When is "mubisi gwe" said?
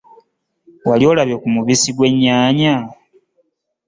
1.55-2.07